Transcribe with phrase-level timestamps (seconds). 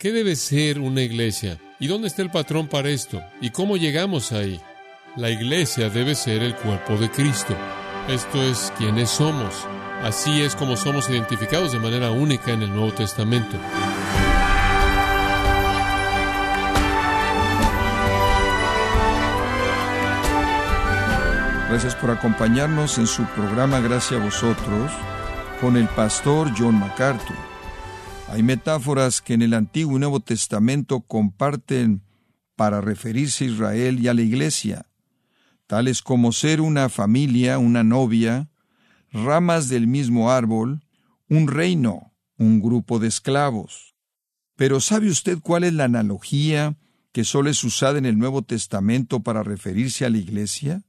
[0.00, 1.58] ¿Qué debe ser una iglesia?
[1.80, 3.20] ¿Y dónde está el patrón para esto?
[3.40, 4.60] ¿Y cómo llegamos ahí?
[5.16, 7.52] La iglesia debe ser el cuerpo de Cristo.
[8.08, 9.66] Esto es quienes somos.
[10.04, 13.56] Así es como somos identificados de manera única en el Nuevo Testamento.
[21.70, 24.92] Gracias por acompañarnos en su programa Gracias a vosotros
[25.60, 27.57] con el pastor John MacArthur.
[28.30, 32.02] Hay metáforas que en el Antiguo y Nuevo Testamento comparten
[32.56, 34.86] para referirse a Israel y a la Iglesia,
[35.66, 38.50] tales como ser una familia, una novia,
[39.12, 40.84] ramas del mismo árbol,
[41.30, 43.94] un reino, un grupo de esclavos.
[44.56, 46.76] Pero ¿sabe usted cuál es la analogía
[47.12, 50.82] que solo es usada en el Nuevo Testamento para referirse a la Iglesia?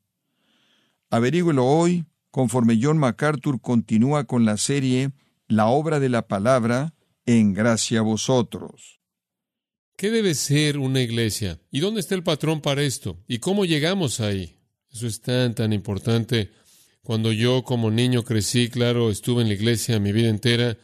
[1.09, 5.11] Averígüelo hoy, conforme John MacArthur continúa con la serie
[5.47, 6.93] La obra de la palabra,
[7.37, 8.99] en gracia a vosotros.
[9.95, 11.59] ¿Qué debe ser una iglesia?
[11.69, 13.23] ¿Y dónde está el patrón para esto?
[13.27, 14.57] ¿Y cómo llegamos ahí?
[14.91, 16.51] Eso es tan, tan importante.
[17.03, 20.77] Cuando yo como niño crecí, claro, estuve en la iglesia mi vida entera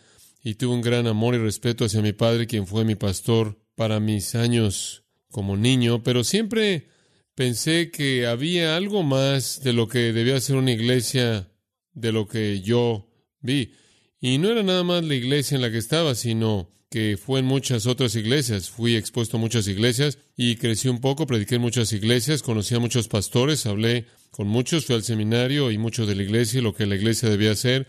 [0.43, 3.99] y tuve un gran amor y respeto hacia mi padre, quien fue mi pastor para
[3.99, 6.89] mis años como niño, pero siempre
[7.33, 11.51] pensé que había algo más de lo que debía ser una iglesia
[11.93, 13.09] de lo que yo
[13.39, 13.73] vi.
[14.25, 17.45] Y no era nada más la iglesia en la que estaba, sino que fue en
[17.45, 18.71] muchas otras iglesias.
[18.71, 22.79] Fui expuesto a muchas iglesias y crecí un poco, prediqué en muchas iglesias, conocí a
[22.79, 26.73] muchos pastores, hablé con muchos, fui al seminario y mucho de la iglesia y lo
[26.73, 27.85] que la iglesia debía hacer.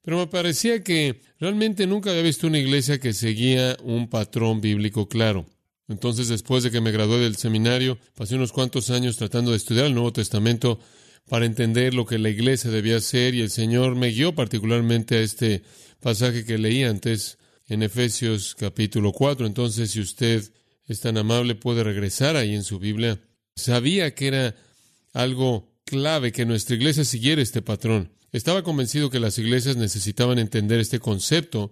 [0.00, 5.06] Pero me parecía que realmente nunca había visto una iglesia que seguía un patrón bíblico
[5.06, 5.44] claro.
[5.86, 9.84] Entonces, después de que me gradué del seminario, pasé unos cuantos años tratando de estudiar
[9.84, 10.80] el Nuevo Testamento
[11.28, 15.20] para entender lo que la iglesia debía hacer y el Señor me guió particularmente a
[15.20, 15.62] este
[16.00, 19.46] pasaje que leí antes en Efesios capítulo 4.
[19.46, 20.52] Entonces, si usted
[20.86, 23.18] es tan amable, puede regresar ahí en su Biblia.
[23.56, 24.54] Sabía que era
[25.12, 28.12] algo clave que nuestra iglesia siguiera este patrón.
[28.32, 31.70] Estaba convencido que las iglesias necesitaban entender este concepto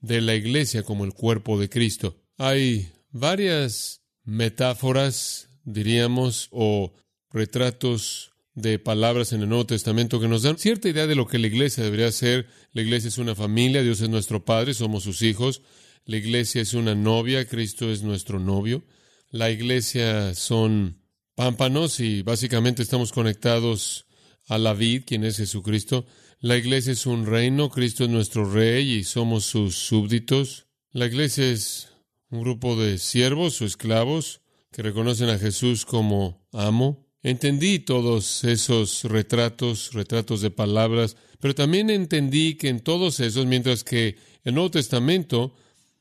[0.00, 2.16] de la iglesia como el cuerpo de Cristo.
[2.36, 6.92] Hay varias metáforas, diríamos, o
[7.30, 11.38] retratos de palabras en el Nuevo Testamento que nos dan cierta idea de lo que
[11.38, 12.46] la iglesia debería ser.
[12.72, 15.62] La iglesia es una familia, Dios es nuestro Padre, somos sus hijos.
[16.04, 18.84] La iglesia es una novia, Cristo es nuestro novio.
[19.30, 21.00] La iglesia son
[21.34, 24.06] pámpanos y básicamente estamos conectados
[24.46, 26.06] a la vid, quien es Jesucristo.
[26.38, 30.66] La iglesia es un reino, Cristo es nuestro rey y somos sus súbditos.
[30.92, 31.88] La iglesia es
[32.30, 37.03] un grupo de siervos o esclavos que reconocen a Jesús como amo.
[37.24, 43.82] Entendí todos esos retratos, retratos de palabras, pero también entendí que en todos esos, mientras
[43.82, 45.56] que el Nuevo Testamento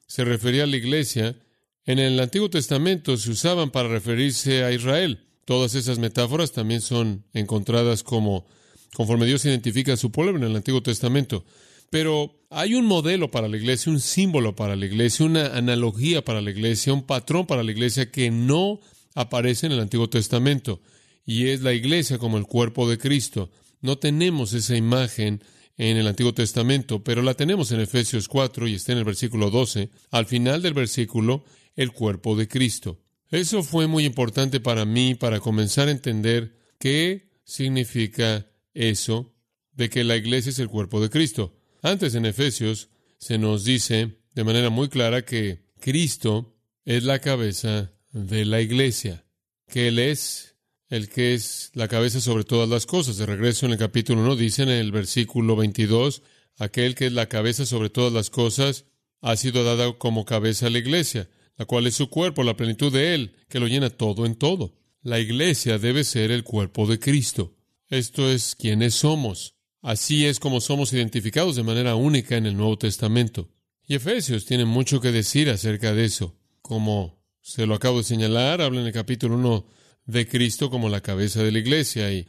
[0.06, 1.38] se refería a la iglesia,
[1.86, 5.24] en el Antiguo Testamento se usaban para referirse a Israel.
[5.46, 8.46] Todas esas metáforas también son encontradas como
[8.94, 11.46] conforme Dios identifica a su pueblo en el Antiguo Testamento.
[11.90, 16.42] Pero hay un modelo para la iglesia, un símbolo para la iglesia, una analogía para
[16.42, 18.82] la iglesia, un patrón para la iglesia que no
[19.16, 20.82] aparece en el Antiguo Testamento
[21.26, 23.50] y es la iglesia como el cuerpo de Cristo.
[23.82, 25.44] No tenemos esa imagen
[25.78, 29.50] en el Antiguo Testamento, pero la tenemos en Efesios 4 y está en el versículo
[29.50, 29.90] 12.
[30.12, 31.44] Al final del versículo,
[31.76, 33.00] el cuerpo de Cristo.
[33.30, 39.34] Eso fue muy importante para mí para comenzar a entender qué significa eso
[39.72, 41.60] de que la iglesia es el cuerpo de Cristo.
[41.82, 46.56] Antes en Efesios se nos dice de manera muy clara que Cristo
[46.86, 49.26] es la cabeza de la iglesia,
[49.68, 50.53] que Él es
[50.94, 53.18] el que es la cabeza sobre todas las cosas.
[53.18, 56.22] De regreso en el capítulo 1 dice en el versículo 22,
[56.58, 58.86] aquel que es la cabeza sobre todas las cosas
[59.20, 61.28] ha sido dada como cabeza a la iglesia,
[61.58, 64.76] la cual es su cuerpo, la plenitud de él, que lo llena todo en todo.
[65.02, 67.56] La iglesia debe ser el cuerpo de Cristo.
[67.90, 69.56] Esto es quienes somos.
[69.82, 73.50] Así es como somos identificados de manera única en el Nuevo Testamento.
[73.88, 76.36] Y Efesios tiene mucho que decir acerca de eso.
[76.62, 81.02] Como se lo acabo de señalar, habla en el capítulo 1 de Cristo como la
[81.02, 82.28] cabeza de la iglesia y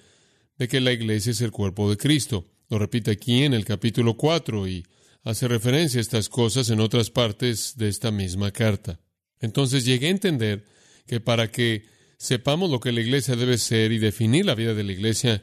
[0.59, 2.47] de que la iglesia es el cuerpo de Cristo.
[2.69, 4.87] Lo repite aquí en el capítulo 4 y
[5.23, 9.01] hace referencia a estas cosas en otras partes de esta misma carta.
[9.41, 10.65] Entonces llegué a entender
[11.07, 11.87] que para que
[12.19, 15.43] sepamos lo que la iglesia debe ser y definir la vida de la iglesia,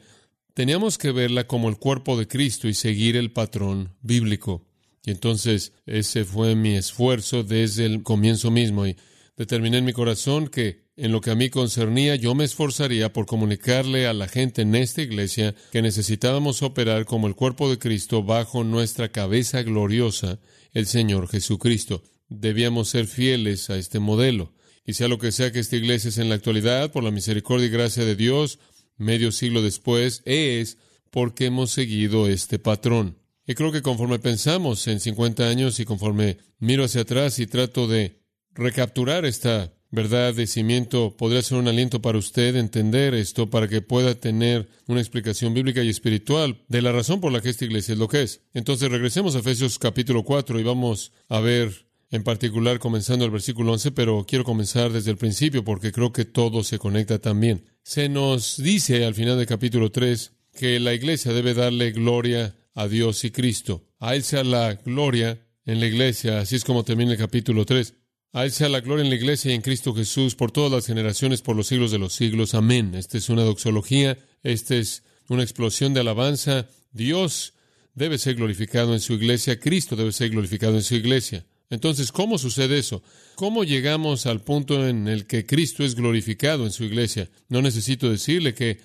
[0.54, 4.66] teníamos que verla como el cuerpo de Cristo y seguir el patrón bíblico.
[5.04, 8.96] Y entonces ese fue mi esfuerzo desde el comienzo mismo y
[9.36, 13.26] determiné en mi corazón que en lo que a mí concernía, yo me esforzaría por
[13.26, 18.22] comunicarle a la gente en esta iglesia que necesitábamos operar como el cuerpo de Cristo
[18.22, 20.38] bajo nuestra cabeza gloriosa,
[20.72, 22.02] el Señor Jesucristo.
[22.28, 24.54] debíamos ser fieles a este modelo.
[24.86, 27.66] Y sea lo que sea que esta iglesia es en la actualidad, por la misericordia
[27.66, 28.58] y gracia de Dios,
[28.96, 30.78] medio siglo después, es
[31.10, 33.18] porque hemos seguido este patrón.
[33.46, 37.86] Y creo que conforme pensamos en 50 años y conforme miro hacia atrás y trato
[37.86, 38.22] de
[38.54, 43.82] recapturar esta verdad de cimiento, podría ser un aliento para usted entender esto, para que
[43.82, 47.92] pueda tener una explicación bíblica y espiritual de la razón por la que esta iglesia
[47.92, 48.40] es lo que es.
[48.54, 53.72] Entonces regresemos a Efesios capítulo 4 y vamos a ver en particular comenzando el versículo
[53.72, 57.66] 11, pero quiero comenzar desde el principio porque creo que todo se conecta también.
[57.82, 62.88] Se nos dice al final del capítulo 3 que la iglesia debe darle gloria a
[62.88, 63.84] Dios y Cristo.
[63.98, 67.94] A Él sea la gloria en la iglesia, así es como termina el capítulo 3.
[68.34, 71.42] A sea la gloria en la iglesia y en Cristo Jesús por todas las generaciones,
[71.42, 72.54] por los siglos de los siglos.
[72.54, 72.94] Amén.
[72.94, 76.66] Esta es una doxología, esta es una explosión de alabanza.
[76.92, 77.52] Dios
[77.94, 81.44] debe ser glorificado en su iglesia, Cristo debe ser glorificado en su iglesia.
[81.68, 83.02] Entonces, ¿cómo sucede eso?
[83.34, 87.28] ¿Cómo llegamos al punto en el que Cristo es glorificado en su iglesia?
[87.50, 88.80] No necesito decirle que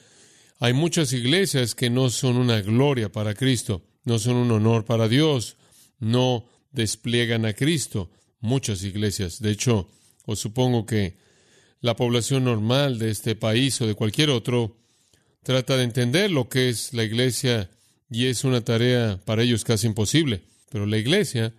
[0.59, 5.07] hay muchas iglesias que no son una gloria para Cristo, no son un honor para
[5.07, 5.55] Dios,
[5.99, 8.09] no despliegan a Cristo.
[8.47, 9.41] Muchas iglesias.
[9.41, 9.89] De hecho,
[10.25, 11.17] os supongo que
[11.81, 14.77] la población normal de este país o de cualquier otro
[15.43, 17.69] trata de entender lo que es la iglesia
[18.09, 20.43] y es una tarea para ellos casi imposible.
[20.69, 21.53] Pero la iglesia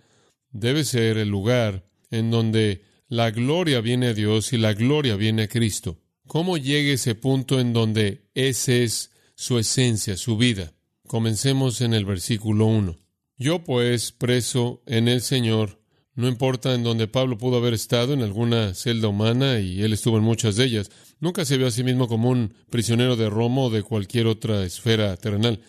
[0.49, 5.43] debe ser el lugar en donde la gloria viene a Dios y la gloria viene
[5.43, 5.99] a Cristo.
[6.25, 10.73] ¿Cómo llega ese punto en donde esa es su esencia, su vida?
[11.05, 12.97] Comencemos en el versículo 1.
[13.37, 15.78] Yo pues, preso en el Señor,
[16.19, 20.17] no importa en donde Pablo pudo haber estado, en alguna celda humana, y él estuvo
[20.17, 23.61] en muchas de ellas, nunca se vio a sí mismo como un prisionero de Roma
[23.61, 25.61] o de cualquier otra esfera terrenal.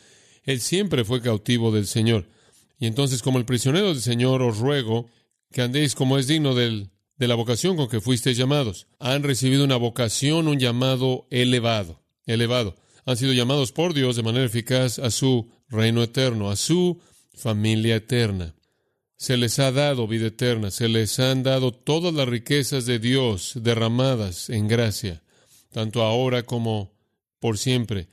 [0.43, 2.26] Él siempre fue cautivo del Señor.
[2.81, 5.06] Y entonces, como el prisionero del Señor, os ruego
[5.52, 8.88] que andéis como es digno del, de la vocación con que fuisteis llamados.
[8.99, 12.75] Han recibido una vocación, un llamado elevado, elevado.
[13.05, 16.99] Han sido llamados por Dios de manera eficaz a su reino eterno, a su
[17.35, 18.56] familia eterna.
[19.20, 23.52] Se les ha dado vida eterna, se les han dado todas las riquezas de Dios
[23.55, 25.22] derramadas en gracia,
[25.70, 26.94] tanto ahora como
[27.38, 28.08] por siempre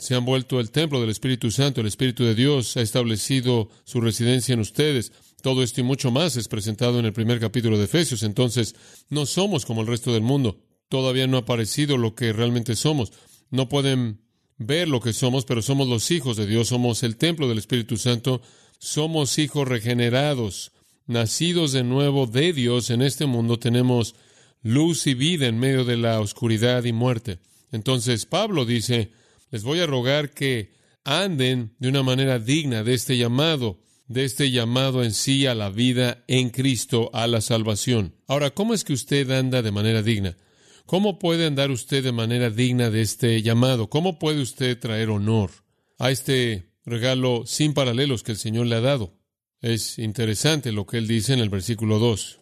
[0.00, 4.00] se han vuelto el templo del Espíritu Santo, el Espíritu de Dios ha establecido su
[4.00, 5.12] residencia en ustedes.
[5.42, 8.22] Todo esto y mucho más es presentado en el primer capítulo de Efesios.
[8.22, 8.74] Entonces,
[9.10, 10.58] no somos como el resto del mundo.
[10.88, 13.12] Todavía no ha aparecido lo que realmente somos.
[13.50, 14.22] No pueden
[14.56, 17.98] ver lo que somos, pero somos los hijos de Dios, somos el templo del Espíritu
[17.98, 18.40] Santo,
[18.80, 20.72] somos hijos regenerados,
[21.06, 23.58] nacidos de nuevo de Dios en este mundo.
[23.58, 24.14] Tenemos
[24.62, 27.38] luz y vida en medio de la oscuridad y muerte.
[27.72, 29.12] Entonces, Pablo dice,
[29.50, 30.72] les voy a rogar que
[31.04, 35.68] anden de una manera digna de este llamado, de este llamado en sí a la
[35.68, 38.14] vida en Cristo, a la salvación.
[38.26, 40.38] Ahora, ¿cómo es que usted anda de manera digna?
[40.86, 43.90] ¿Cómo puede andar usted de manera digna de este llamado?
[43.90, 45.50] ¿Cómo puede usted traer honor
[45.98, 49.18] a este regalo sin paralelos que el Señor le ha dado?
[49.60, 52.40] Es interesante lo que él dice en el versículo 2.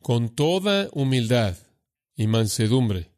[0.00, 1.56] Con toda humildad
[2.14, 3.12] y mansedumbre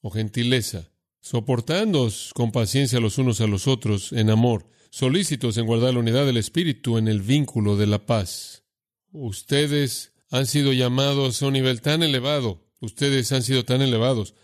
[0.00, 0.90] o gentileza,
[1.20, 6.26] soportándoos con paciencia los unos a los otros en amor, solícitos en guardar la unidad
[6.26, 8.64] del Espíritu en el vínculo de la paz.
[9.12, 14.34] Ustedes han sido llamados a un nivel tan elevado, ustedes han sido tan elevados.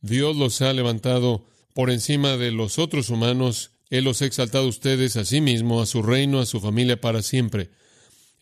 [0.00, 4.68] Dios los ha levantado por encima de los otros humanos, Él los ha exaltado a
[4.68, 7.70] ustedes a sí mismo, a su reino, a su familia para siempre.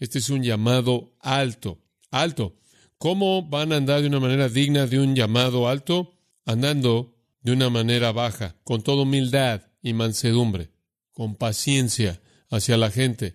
[0.00, 1.78] Este es un llamado alto,
[2.10, 2.56] alto.
[2.96, 6.14] ¿Cómo van a andar de una manera digna de un llamado alto?
[6.46, 10.70] Andando de una manera baja, con toda humildad y mansedumbre,
[11.12, 13.34] con paciencia hacia la gente,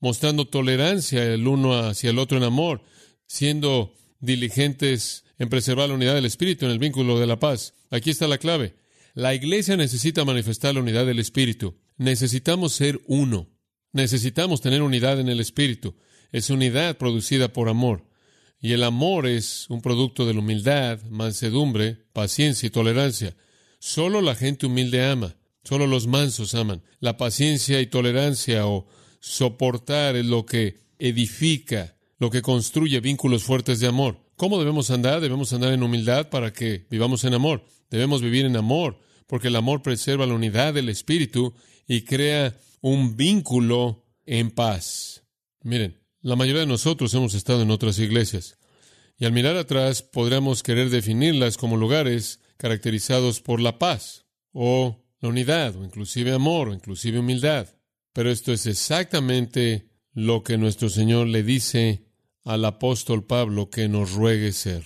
[0.00, 2.82] mostrando tolerancia el uno hacia el otro en amor,
[3.26, 7.72] siendo diligentes en preservar la unidad del Espíritu en el vínculo de la paz.
[7.90, 8.76] Aquí está la clave.
[9.14, 11.76] La iglesia necesita manifestar la unidad del Espíritu.
[11.96, 13.48] Necesitamos ser uno.
[13.92, 15.96] Necesitamos tener unidad en el Espíritu.
[16.30, 18.06] Es unidad producida por amor.
[18.60, 23.36] Y el amor es un producto de la humildad, mansedumbre, paciencia y tolerancia.
[23.78, 26.82] Solo la gente humilde ama, solo los mansos aman.
[26.98, 28.86] La paciencia y tolerancia o
[29.20, 34.20] soportar es lo que edifica, lo que construye vínculos fuertes de amor.
[34.36, 35.20] ¿Cómo debemos andar?
[35.20, 37.64] Debemos andar en humildad para que vivamos en amor.
[37.90, 41.54] Debemos vivir en amor, porque el amor preserva la unidad del espíritu
[41.86, 45.24] y crea un vínculo en paz.
[45.62, 48.58] Miren, la mayoría de nosotros hemos estado en otras iglesias
[49.18, 55.28] y al mirar atrás podríamos querer definirlas como lugares caracterizados por la paz o la
[55.28, 57.68] unidad o inclusive amor o inclusive humildad.
[58.12, 62.06] Pero esto es exactamente lo que nuestro Señor le dice
[62.44, 64.84] al apóstol Pablo que nos ruegue ser.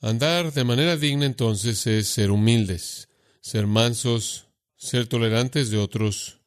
[0.00, 3.08] Andar de manera digna entonces es ser humildes,
[3.40, 6.40] ser mansos, ser tolerantes de otros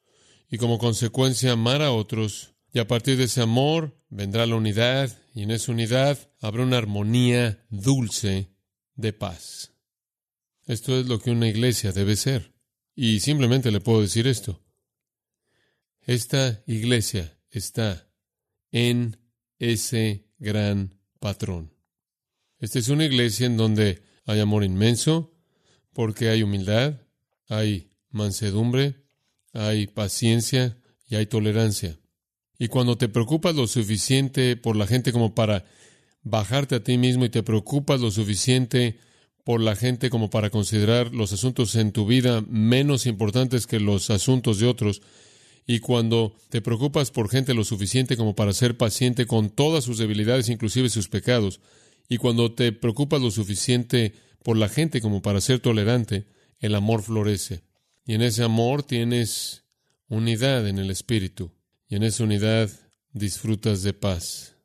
[0.50, 5.18] y como consecuencia amar a otros y a partir de ese amor vendrá la unidad
[5.34, 8.50] y en esa unidad habrá una armonía dulce
[8.96, 9.74] de paz.
[10.68, 12.54] Esto es lo que una iglesia debe ser.
[12.94, 14.62] Y simplemente le puedo decir esto.
[16.02, 18.12] Esta iglesia está
[18.72, 19.18] en
[19.58, 21.79] ese gran patrón.
[22.60, 25.34] Esta es una iglesia en donde hay amor inmenso,
[25.94, 27.02] porque hay humildad,
[27.48, 28.96] hay mansedumbre,
[29.54, 31.98] hay paciencia y hay tolerancia.
[32.58, 35.64] Y cuando te preocupas lo suficiente por la gente como para
[36.22, 39.00] bajarte a ti mismo y te preocupas lo suficiente
[39.46, 44.10] por la gente como para considerar los asuntos en tu vida menos importantes que los
[44.10, 45.02] asuntos de otros,
[45.66, 49.98] y cuando te preocupas por gente lo suficiente como para ser paciente con todas sus
[49.98, 51.62] debilidades, inclusive sus pecados,
[52.10, 54.14] y cuando te preocupas lo suficiente
[54.44, 56.26] por la gente como para ser tolerante,
[56.60, 57.64] el amor florece.
[58.04, 59.64] Y en ese amor tienes
[60.08, 61.52] unidad en el espíritu.
[61.88, 62.70] Y en esa unidad
[63.14, 64.56] disfrutas de paz.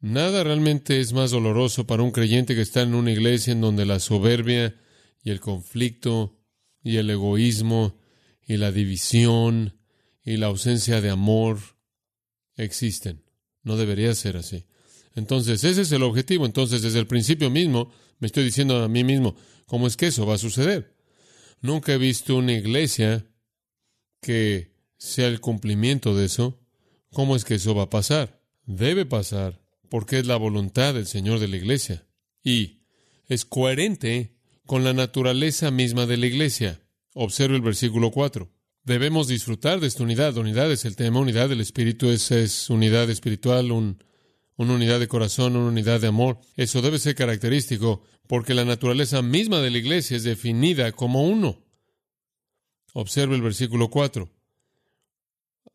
[0.00, 3.86] Nada realmente es más doloroso para un creyente que está en una iglesia en donde
[3.86, 4.76] la soberbia
[5.22, 6.38] y el conflicto
[6.82, 7.96] y el egoísmo
[8.46, 9.78] y la división
[10.24, 11.58] y la ausencia de amor
[12.56, 13.22] existen.
[13.62, 14.66] No debería ser así.
[15.14, 16.46] Entonces, ese es el objetivo.
[16.46, 20.26] Entonces, desde el principio mismo, me estoy diciendo a mí mismo, ¿cómo es que eso
[20.26, 20.94] va a suceder?
[21.60, 23.26] Nunca he visto una iglesia
[24.20, 26.60] que sea el cumplimiento de eso.
[27.12, 28.40] ¿Cómo es que eso va a pasar?
[28.64, 32.06] Debe pasar porque es la voluntad del Señor de la iglesia.
[32.42, 32.82] Y
[33.26, 36.80] es coherente con la naturaleza misma de la iglesia.
[37.14, 38.50] Observe el versículo 4.
[38.84, 40.36] Debemos disfrutar de esta unidad.
[40.36, 44.02] Unidad es el tema, unidad del Espíritu es, es unidad espiritual, un
[44.62, 46.38] una unidad de corazón, una unidad de amor.
[46.56, 51.62] Eso debe ser característico porque la naturaleza misma de la iglesia es definida como uno.
[52.94, 54.28] Observe el versículo 4.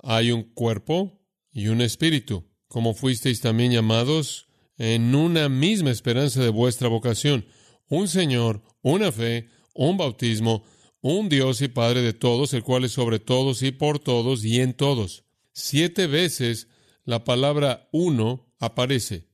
[0.04, 1.20] Hay un cuerpo
[1.52, 7.46] y un espíritu, como fuisteis también llamados en una misma esperanza de vuestra vocación.
[7.90, 10.64] Un Señor, una fe, un bautismo,
[11.02, 14.62] un Dios y Padre de todos, el cual es sobre todos y por todos y
[14.62, 15.24] en todos.
[15.54, 16.68] Siete veces
[17.04, 19.28] la palabra uno aparece.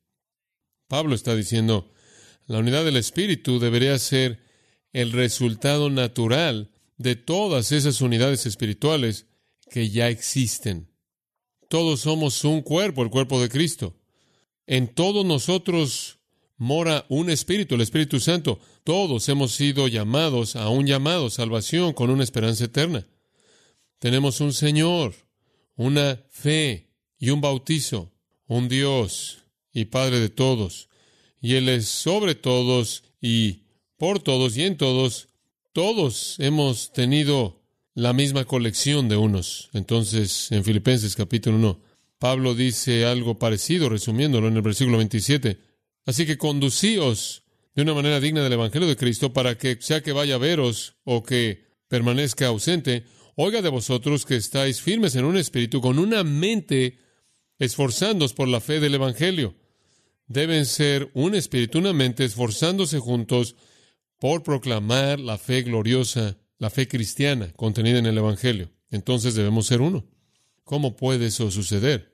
[0.87, 1.91] Pablo está diciendo,
[2.45, 4.39] la unidad del Espíritu debería ser
[4.91, 9.25] el resultado natural de todas esas unidades espirituales
[9.69, 10.91] que ya existen.
[11.69, 13.95] Todos somos un cuerpo, el cuerpo de Cristo.
[14.67, 16.19] En todos nosotros
[16.57, 18.59] mora un Espíritu, el Espíritu Santo.
[18.83, 23.07] Todos hemos sido llamados a un llamado, salvación, con una esperanza eterna.
[23.97, 25.15] Tenemos un Señor,
[25.75, 28.12] una fe y un bautizo
[28.47, 29.39] un Dios
[29.71, 30.89] y Padre de todos,
[31.41, 33.63] y Él es sobre todos y
[33.97, 35.29] por todos y en todos,
[35.71, 37.61] todos hemos tenido
[37.95, 39.69] la misma colección de unos.
[39.73, 41.81] Entonces, en Filipenses capítulo 1,
[42.19, 45.57] Pablo dice algo parecido, resumiéndolo en el versículo 27.
[46.05, 47.43] Así que conducíos
[47.75, 50.95] de una manera digna del Evangelio de Cristo para que, sea que vaya a veros
[51.03, 53.03] o que permanezca ausente,
[53.35, 56.97] oiga de vosotros que estáis firmes en un espíritu, con una mente
[57.63, 59.55] esforzándoos por la fe del Evangelio.
[60.27, 63.55] Deben ser un espíritu, una mente, esforzándose juntos
[64.19, 68.71] por proclamar la fe gloriosa, la fe cristiana contenida en el Evangelio.
[68.89, 70.05] Entonces debemos ser uno.
[70.63, 72.13] ¿Cómo puede eso suceder?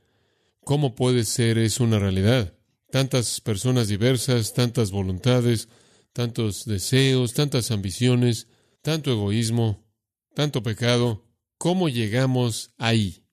[0.64, 2.54] ¿Cómo puede ser eso una realidad?
[2.92, 5.70] Tantas personas diversas, tantas voluntades,
[6.14, 8.48] tantos deseos, tantas ambiciones,
[8.82, 9.86] tanto egoísmo,
[10.34, 11.26] tanto pecado.
[11.58, 13.24] ¿Cómo llegamos ahí?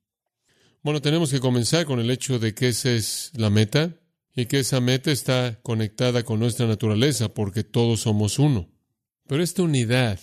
[0.86, 3.96] Bueno, tenemos que comenzar con el hecho de que esa es la meta
[4.36, 8.70] y que esa meta está conectada con nuestra naturaleza porque todos somos uno.
[9.26, 10.20] Pero esta unidad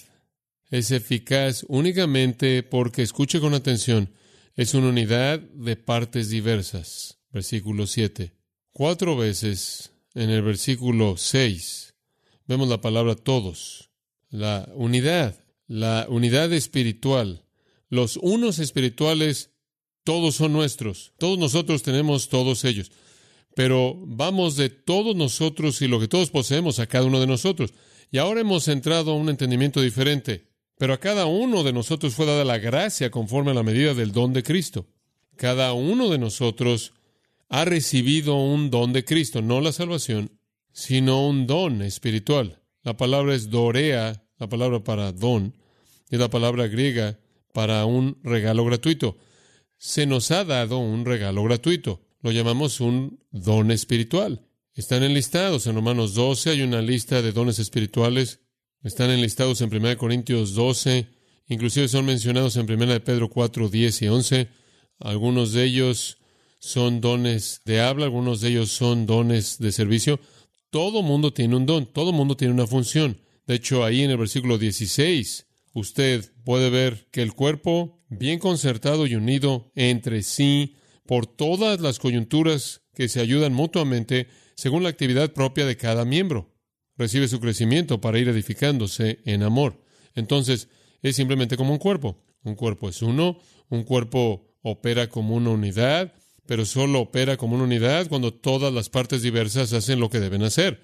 [0.69, 4.13] es eficaz únicamente porque, escuche con atención,
[4.55, 7.19] es una unidad de partes diversas.
[7.33, 8.31] Versículo 7.
[8.71, 11.93] Cuatro veces en el versículo 6
[12.47, 13.89] vemos la palabra todos.
[14.29, 15.35] La unidad,
[15.67, 17.43] la unidad espiritual,
[17.89, 19.52] los unos espirituales
[20.03, 21.13] todos son nuestros.
[21.17, 22.91] Todos nosotros tenemos todos ellos.
[23.55, 27.73] Pero vamos de todos nosotros y lo que todos poseemos a cada uno de nosotros.
[28.11, 30.49] Y ahora hemos entrado a un entendimiento diferente.
[30.77, 34.11] Pero a cada uno de nosotros fue dada la gracia conforme a la medida del
[34.11, 34.87] don de Cristo.
[35.35, 36.93] Cada uno de nosotros
[37.49, 40.39] ha recibido un don de Cristo, no la salvación,
[40.71, 42.61] sino un don espiritual.
[42.81, 45.55] La palabra es dorea, la palabra para don,
[46.09, 47.19] y la palabra griega
[47.53, 49.17] para un regalo gratuito
[49.83, 51.99] se nos ha dado un regalo gratuito.
[52.21, 54.47] Lo llamamos un don espiritual.
[54.75, 55.67] están enlistados.
[55.67, 58.39] En Romanos 12 hay una lista de dones espirituales.
[58.81, 61.07] Están enlistados en 1 Corintios 12.
[61.49, 64.47] Inclusive son mencionados en 1 de Pedro 4, 10 y 11.
[64.99, 66.17] Algunos de ellos
[66.59, 70.21] son dones de habla, algunos de ellos son dones de servicio.
[70.69, 73.19] Todo mundo tiene un don, todo mundo tiene una función.
[73.47, 79.05] De hecho, ahí en el versículo 16, usted puede ver que el cuerpo, bien concertado
[79.07, 80.75] y unido entre sí,
[81.05, 86.53] por todas las coyunturas que se ayudan mutuamente, según la actividad propia de cada miembro,
[86.97, 89.83] recibe su crecimiento para ir edificándose en amor.
[90.15, 90.69] Entonces,
[91.01, 92.23] es simplemente como un cuerpo.
[92.43, 93.39] Un cuerpo es uno,
[93.69, 96.13] un cuerpo opera como una unidad,
[96.45, 100.43] pero solo opera como una unidad cuando todas las partes diversas hacen lo que deben
[100.43, 100.83] hacer.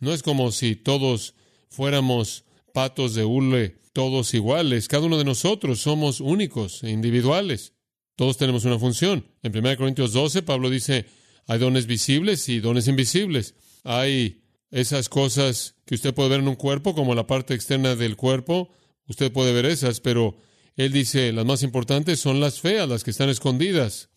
[0.00, 1.34] No es como si todos
[1.70, 4.88] fuéramos patos de hule, todos iguales.
[4.88, 7.72] Cada uno de nosotros somos únicos e individuales.
[8.16, 9.24] Todos tenemos una función.
[9.44, 11.06] En 1 Corintios 12, Pablo dice,
[11.46, 13.54] hay dones visibles y dones invisibles.
[13.84, 18.16] Hay esas cosas que usted puede ver en un cuerpo, como la parte externa del
[18.16, 18.70] cuerpo.
[19.06, 20.36] Usted puede ver esas, pero
[20.74, 24.10] él dice, las más importantes son las feas, las que están escondidas.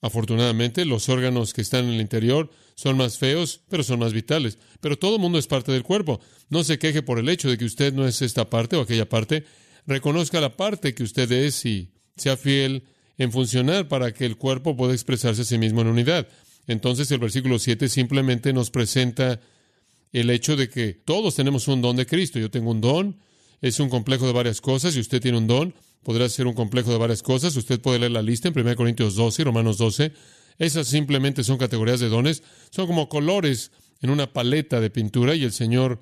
[0.00, 4.58] Afortunadamente, los órganos que están en el interior son más feos, pero son más vitales.
[4.80, 6.20] Pero todo el mundo es parte del cuerpo.
[6.50, 9.08] No se queje por el hecho de que usted no es esta parte o aquella
[9.08, 9.44] parte.
[9.86, 12.84] Reconozca la parte que usted es y sea fiel
[13.16, 16.28] en funcionar para que el cuerpo pueda expresarse a sí mismo en unidad.
[16.66, 19.40] Entonces el versículo 7 simplemente nos presenta
[20.12, 22.38] el hecho de que todos tenemos un don de Cristo.
[22.38, 23.18] Yo tengo un don,
[23.60, 26.92] es un complejo de varias cosas y usted tiene un don podrá ser un complejo
[26.92, 27.56] de varias cosas.
[27.56, 30.12] Usted puede leer la lista en 1 Corintios 12 y Romanos 12.
[30.58, 32.42] Esas simplemente son categorías de dones.
[32.70, 36.00] Son como colores en una paleta de pintura y el Señor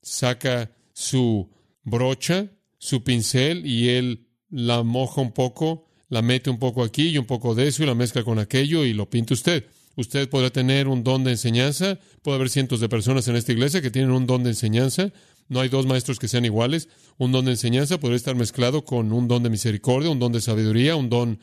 [0.00, 1.50] saca su
[1.82, 7.18] brocha, su pincel y Él la moja un poco, la mete un poco aquí y
[7.18, 9.66] un poco de eso y la mezcla con aquello y lo pinta usted.
[9.96, 11.98] Usted podrá tener un don de enseñanza.
[12.22, 15.12] Puede haber cientos de personas en esta iglesia que tienen un don de enseñanza.
[15.50, 16.88] No hay dos maestros que sean iguales.
[17.18, 20.40] Un don de enseñanza podría estar mezclado con un don de misericordia, un don de
[20.40, 21.40] sabiduría, un don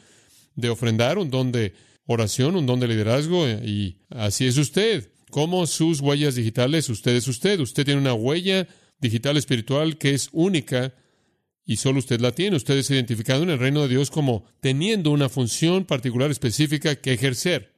[0.56, 1.74] de ofrendar, un don de
[2.06, 3.46] oración, un don de liderazgo.
[3.50, 5.12] Y así es usted.
[5.30, 7.60] Como sus huellas digitales, usted es usted.
[7.60, 8.65] Usted tiene una huella
[9.02, 10.93] digital espiritual que es única
[11.65, 12.56] y solo usted la tiene.
[12.56, 17.12] Usted es identificado en el reino de Dios como teniendo una función particular específica que
[17.12, 17.74] ejercer.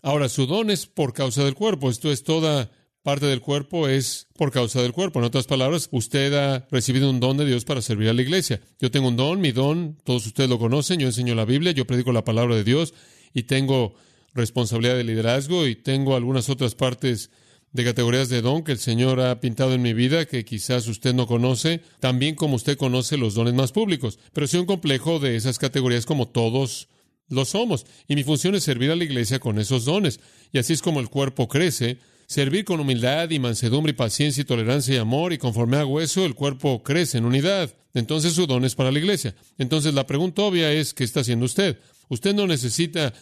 [0.00, 1.90] Ahora, su don es por causa del cuerpo.
[1.90, 2.70] Esto es toda
[3.04, 5.18] parte del cuerpo es por causa del cuerpo.
[5.18, 8.62] En otras palabras, usted ha recibido un don de Dios para servir a la iglesia.
[8.80, 11.86] Yo tengo un don, mi don, todos ustedes lo conocen, yo enseño la Biblia, yo
[11.86, 12.94] predico la palabra de Dios
[13.34, 13.94] y tengo
[14.32, 17.30] responsabilidad de liderazgo y tengo algunas otras partes
[17.72, 21.12] de categorías de don que el Señor ha pintado en mi vida que quizás usted
[21.12, 24.18] no conoce, también como usted conoce los dones más públicos.
[24.32, 26.88] Pero soy un complejo de esas categorías como todos
[27.28, 27.84] lo somos.
[28.08, 30.20] Y mi función es servir a la iglesia con esos dones.
[30.52, 34.44] Y así es como el cuerpo crece Servir con humildad y mansedumbre y paciencia y
[34.44, 37.74] tolerancia y amor, y conforme hago eso, el cuerpo crece en unidad.
[37.92, 39.34] Entonces su don es para la iglesia.
[39.58, 41.78] Entonces la pregunta obvia es, ¿qué está haciendo usted?
[42.08, 43.12] Usted no necesita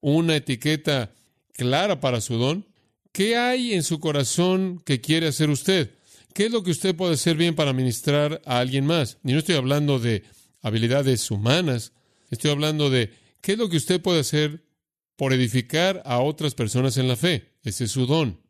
[0.00, 1.12] una etiqueta
[1.52, 2.66] clara para su don.
[3.12, 5.90] ¿Qué hay en su corazón que quiere hacer usted?
[6.32, 9.18] ¿Qué es lo que usted puede hacer bien para ministrar a alguien más?
[9.24, 10.24] Y no estoy hablando de
[10.62, 11.92] habilidades humanas,
[12.30, 14.64] estoy hablando de qué es lo que usted puede hacer
[15.16, 17.52] por edificar a otras personas en la fe.
[17.62, 18.43] Ese es su don.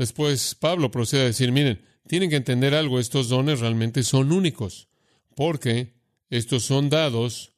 [0.00, 4.88] Después Pablo procede a decir, miren, tienen que entender algo, estos dones realmente son únicos,
[5.36, 5.92] porque
[6.30, 7.52] estos son dados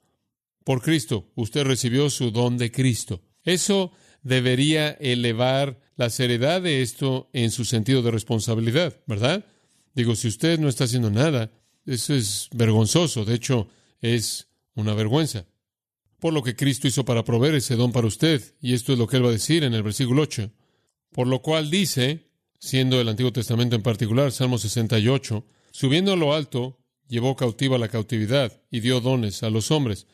[0.65, 1.31] por Cristo.
[1.37, 3.23] Usted recibió su don de Cristo.
[3.45, 3.93] Eso
[4.25, 9.47] debería elevar la seriedad de esto en su sentido de responsabilidad, ¿verdad?
[9.95, 11.53] Digo, si usted no está haciendo nada,
[11.87, 13.69] eso es vergonzoso, de hecho,
[14.01, 15.47] es una vergüenza.
[16.19, 19.07] Por lo que Cristo hizo para proveer ese don para usted, y esto es lo
[19.07, 20.51] que él va a decir en el versículo 8.
[21.13, 22.32] Por lo cual dice,
[22.63, 27.89] siendo el Antiguo Testamento en particular, Salmo 68, subiendo a lo alto, llevó cautiva la
[27.89, 30.07] cautividad y dio dones a los hombres.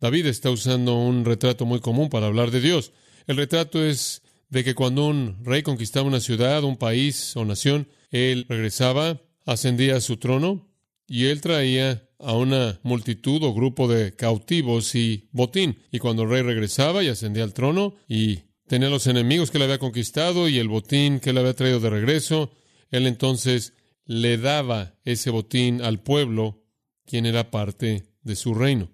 [0.00, 2.92] David está usando un retrato muy común para hablar de Dios.
[3.26, 7.88] El retrato es de que cuando un rey conquistaba una ciudad, un país o nación,
[8.12, 10.68] él regresaba, ascendía a su trono
[11.08, 15.80] y él traía a una multitud o grupo de cautivos y botín.
[15.90, 19.64] Y cuando el rey regresaba y ascendía al trono y tenía los enemigos que le
[19.64, 22.52] había conquistado y el botín que le había traído de regreso.
[22.90, 23.74] Él entonces
[24.04, 26.64] le daba ese botín al pueblo,
[27.04, 28.90] quien era parte de su reino.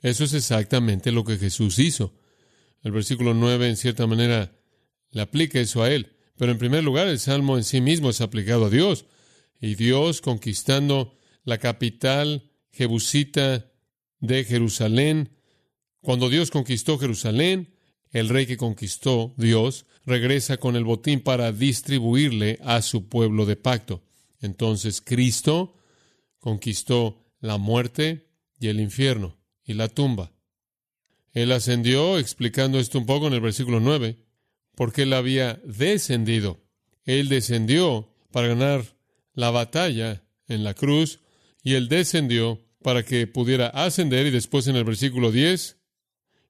[0.00, 2.14] Eso es exactamente lo que Jesús hizo.
[2.82, 4.52] El versículo 9, en cierta manera,
[5.10, 6.16] le aplica eso a él.
[6.36, 9.06] Pero en primer lugar, el salmo en sí mismo es aplicado a Dios.
[9.60, 13.72] Y Dios, conquistando la capital jebusita
[14.18, 15.30] de Jerusalén,
[16.00, 17.73] cuando Dios conquistó Jerusalén,
[18.14, 23.56] el rey que conquistó, Dios, regresa con el botín para distribuirle a su pueblo de
[23.56, 24.04] pacto.
[24.40, 25.76] Entonces Cristo
[26.38, 30.32] conquistó la muerte y el infierno y la tumba.
[31.32, 34.16] Él ascendió, explicando esto un poco en el versículo 9,
[34.76, 36.60] porque él había descendido.
[37.04, 38.96] Él descendió para ganar
[39.32, 41.18] la batalla en la cruz
[41.64, 45.78] y él descendió para que pudiera ascender y después en el versículo 10,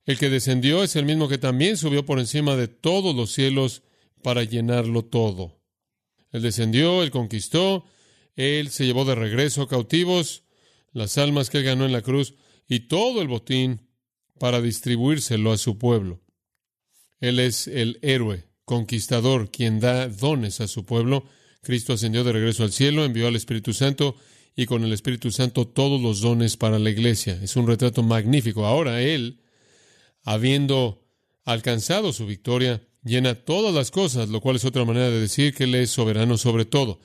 [0.04, 3.82] el que descendió es el mismo que también subió por encima de todos los cielos
[4.22, 5.60] para llenarlo todo.
[6.30, 7.86] Él descendió, él conquistó,
[8.36, 10.44] él se llevó de regreso cautivos
[10.92, 12.34] las almas que él ganó en la cruz
[12.68, 13.88] y todo el botín
[14.38, 16.22] para distribuírselo a su pueblo.
[17.20, 21.24] Él es el héroe, conquistador, quien da dones a su pueblo.
[21.62, 24.16] Cristo ascendió de regreso al cielo, envió al Espíritu Santo
[24.56, 27.38] y con el Espíritu Santo todos los dones para la iglesia.
[27.42, 28.66] Es un retrato magnífico.
[28.66, 29.40] Ahora Él,
[30.24, 31.02] habiendo
[31.44, 35.64] alcanzado su victoria, llena todas las cosas, lo cual es otra manera de decir que
[35.64, 37.00] Él es soberano sobre todo.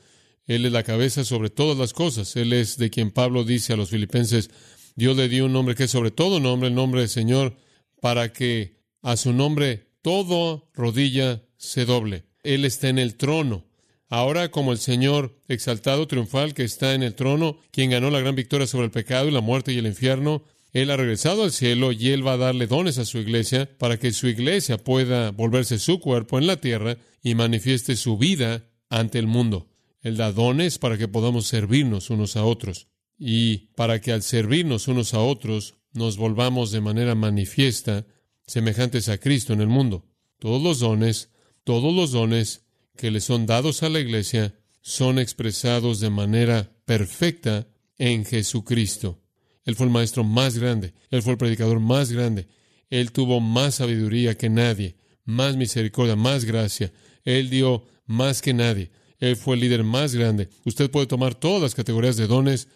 [0.47, 2.35] Él es la cabeza sobre todas las cosas.
[2.35, 4.49] Él es de quien Pablo dice a los filipenses,
[4.95, 7.55] Dios le dio un nombre que es sobre todo nombre, el nombre del Señor,
[8.01, 12.23] para que a su nombre todo rodilla se doble.
[12.43, 13.65] Él está en el trono.
[14.07, 18.33] Ahora, como el Señor exaltado, triunfal, que está en el trono, quien ganó la gran
[18.33, 21.91] victoria sobre el pecado y la muerte y el infierno, Él ha regresado al cielo
[21.91, 25.79] y Él va a darle dones a su iglesia para que su iglesia pueda volverse
[25.79, 29.67] su cuerpo en la tierra y manifieste su vida ante el mundo.
[30.01, 34.87] Él da dones para que podamos servirnos unos a otros y para que al servirnos
[34.87, 38.05] unos a otros nos volvamos de manera manifiesta
[38.45, 40.05] semejantes a Cristo en el mundo.
[40.39, 41.31] Todos los dones,
[41.63, 47.67] todos los dones que le son dados a la iglesia son expresados de manera perfecta
[47.97, 49.21] en Jesucristo.
[49.69, 52.47] Él fue el maestro más grande, él fue el predicador más grande,
[52.89, 56.91] él tuvo más sabiduría que nadie, más misericordia, más gracia,
[57.23, 60.49] él dio más que nadie, él fue el líder más grande.
[60.65, 62.67] Usted puede tomar todas las categorías de dones,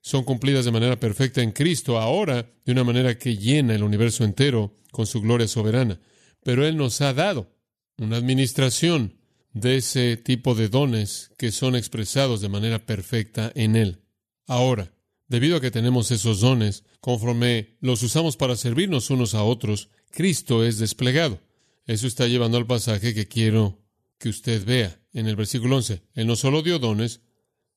[0.00, 4.24] son cumplidas de manera perfecta en Cristo ahora, de una manera que llena el universo
[4.24, 6.00] entero con su gloria soberana.
[6.42, 7.54] Pero Él nos ha dado
[7.98, 9.14] una administración
[9.52, 14.00] de ese tipo de dones que son expresados de manera perfecta en Él.
[14.48, 14.92] Ahora,
[15.32, 20.62] debido a que tenemos esos dones, conforme los usamos para servirnos unos a otros, Cristo
[20.62, 21.40] es desplegado.
[21.86, 23.82] Eso está llevando al pasaje que quiero
[24.18, 26.02] que usted vea en el versículo 11.
[26.12, 27.22] Él no solo dio dones,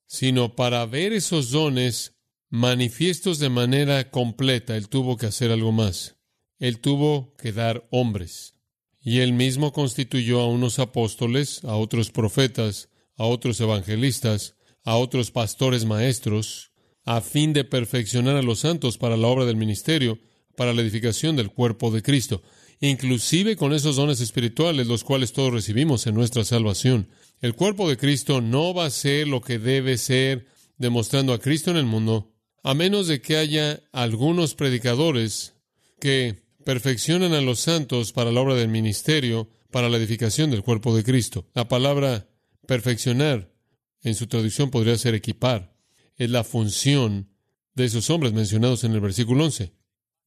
[0.06, 2.18] sino para ver esos dones
[2.50, 6.18] manifiestos de manera completa, Él tuvo que hacer algo más.
[6.60, 8.56] Él tuvo que dar hombres.
[9.00, 15.32] Y él mismo constituyó a unos apóstoles, a otros profetas, a otros evangelistas, a otros
[15.32, 16.74] pastores maestros,
[17.06, 20.20] a fin de perfeccionar a los santos para la obra del ministerio,
[20.58, 22.42] para la edificación del cuerpo de Cristo,
[22.82, 27.08] inclusive con esos dones espirituales, los cuales todos recibimos en nuestra salvación.
[27.42, 31.72] El cuerpo de Cristo no va a ser lo que debe ser demostrando a Cristo
[31.72, 35.54] en el mundo, a menos de que haya algunos predicadores
[36.00, 40.96] que perfeccionan a los santos para la obra del ministerio, para la edificación del cuerpo
[40.96, 41.46] de Cristo.
[41.54, 42.28] La palabra
[42.68, 43.52] perfeccionar
[44.02, 45.75] en su traducción podría ser equipar.
[46.18, 47.30] Es la función
[47.74, 49.74] de esos hombres mencionados en el versículo 11.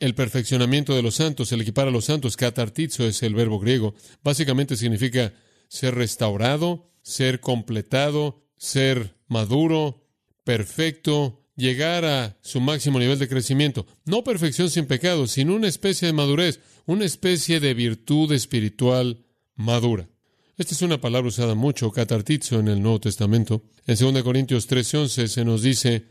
[0.01, 3.95] El perfeccionamiento de los santos, el equipar a los santos, katartizo es el verbo griego,
[4.23, 5.33] básicamente significa
[5.69, 10.07] ser restaurado, ser completado, ser maduro,
[10.45, 13.87] perfecto, llegar a su máximo nivel de crecimiento.
[14.05, 19.25] No perfección sin pecado, sino una especie de madurez, una especie de virtud espiritual
[19.57, 20.09] madura.
[20.59, 23.63] Esta es una palabra usada mucho, catartizo, en el Nuevo Testamento.
[23.87, 26.07] En 2 Corintios 13:11 se nos dice,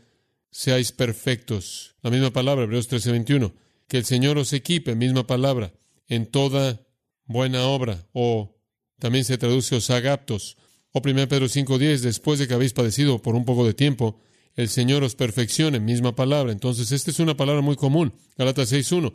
[0.50, 1.96] seáis perfectos.
[2.00, 3.52] La misma palabra, Hebreos 13:21.
[3.88, 5.74] Que el Señor os equipe, misma palabra,
[6.06, 6.80] en toda
[7.26, 8.06] buena obra.
[8.14, 8.56] O
[8.98, 10.56] también se traduce os agaptos.
[10.92, 14.18] O 1 Pedro 5:10, después de que habéis padecido por un poco de tiempo,
[14.56, 16.52] el Señor os perfeccione, misma palabra.
[16.52, 18.14] Entonces, esta es una palabra muy común.
[18.38, 19.12] Galatas 6.1.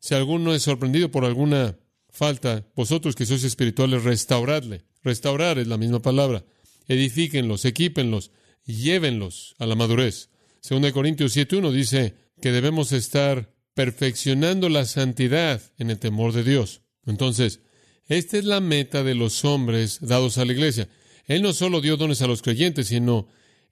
[0.00, 1.78] Si alguno es sorprendido por alguna
[2.12, 4.84] falta, vosotros que sois espirituales, restauradle.
[5.02, 6.44] Restaurar es la misma palabra.
[6.86, 8.30] Edifíquenlos, equípenlos,
[8.64, 10.30] llévenlos a la madurez.
[10.60, 16.44] Segunda de Corintios 7.1 dice que debemos estar perfeccionando la santidad en el temor de
[16.44, 16.82] Dios.
[17.04, 17.60] Entonces,
[18.06, 20.88] esta es la meta de los hombres dados a la iglesia.
[21.26, 23.26] Él no solo dio dones a los creyentes, sino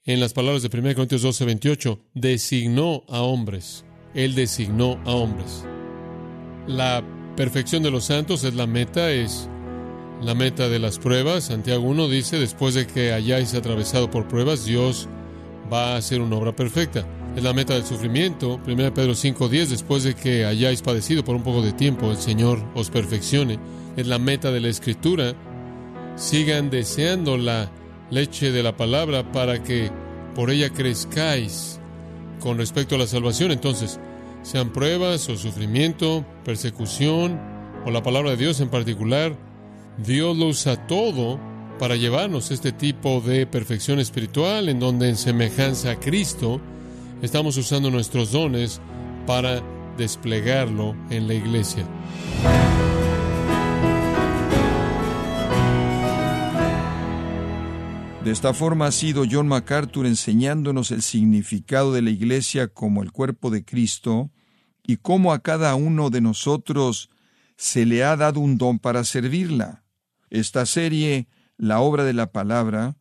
[0.05, 3.85] en las palabras de 1 Corintios 12, 28, designó a hombres.
[4.15, 5.65] Él designó a hombres.
[6.67, 7.05] La
[7.41, 9.49] perfección de los santos es la meta, es
[10.21, 11.45] la meta de las pruebas.
[11.45, 15.09] Santiago 1 dice, después de que hayáis atravesado por pruebas, Dios
[15.73, 17.07] va a hacer una obra perfecta.
[17.35, 18.61] Es la meta del sufrimiento.
[18.67, 22.63] 1 Pedro 5:10, después de que hayáis padecido por un poco de tiempo, el Señor
[22.75, 23.59] os perfeccione.
[23.97, 25.33] Es la meta de la Escritura.
[26.17, 27.73] Sigan deseando la
[28.11, 29.91] leche de la palabra para que
[30.35, 31.81] por ella crezcáis
[32.39, 33.51] con respecto a la salvación.
[33.51, 33.99] Entonces,
[34.43, 37.41] sean pruebas o sufrimiento, persecución
[37.85, 39.37] o la palabra de Dios en particular,
[39.99, 41.39] Dios lo usa todo
[41.79, 46.61] para llevarnos este tipo de perfección espiritual en donde en semejanza a Cristo
[47.23, 48.81] estamos usando nuestros dones
[49.27, 49.63] para
[49.97, 51.85] desplegarlo en la iglesia.
[58.25, 63.13] De esta forma ha sido John MacArthur enseñándonos el significado de la Iglesia como el
[63.13, 64.31] cuerpo de Cristo
[64.83, 67.09] y cómo a cada uno de nosotros
[67.57, 69.85] se le ha dado un don para servirla.
[70.29, 72.97] Esta serie, La obra de la palabra,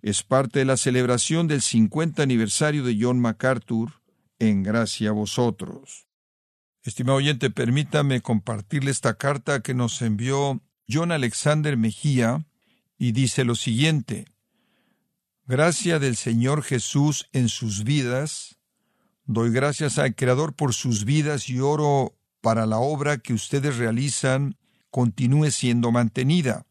[0.00, 4.00] es parte de la celebración del 50 aniversario de John MacArthur,
[4.38, 6.08] en gracia a vosotros.
[6.82, 12.44] Estimado oyente, permítame compartirle esta carta que nos envió John Alexander Mejía
[12.98, 14.31] y dice lo siguiente.
[15.48, 18.60] Gracia del Señor Jesús en sus vidas.
[19.26, 24.56] Doy gracias al Creador por sus vidas y oro para la obra que ustedes realizan
[24.92, 26.64] continúe siendo mantenida.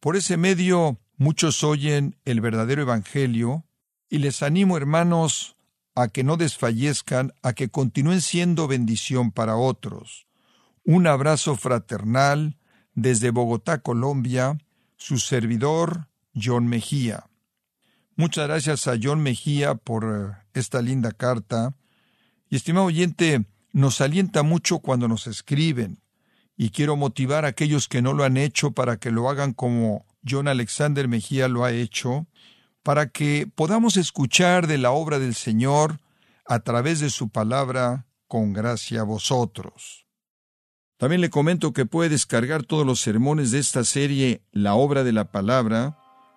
[0.00, 3.66] Por ese medio muchos oyen el verdadero Evangelio
[4.08, 5.56] y les animo, hermanos,
[5.94, 10.26] a que no desfallezcan, a que continúen siendo bendición para otros.
[10.84, 12.56] Un abrazo fraternal
[12.94, 14.56] desde Bogotá, Colombia,
[14.96, 17.29] su servidor, John Mejía.
[18.16, 21.74] Muchas gracias a John Mejía por eh, esta linda carta.
[22.48, 26.02] Y estimado oyente, nos alienta mucho cuando nos escriben.
[26.56, 30.04] Y quiero motivar a aquellos que no lo han hecho para que lo hagan como
[30.28, 32.26] John Alexander Mejía lo ha hecho,
[32.82, 36.00] para que podamos escuchar de la obra del Señor
[36.46, 40.06] a través de su palabra con gracia a vosotros.
[40.98, 45.12] También le comento que puede descargar todos los sermones de esta serie La obra de
[45.12, 45.99] la palabra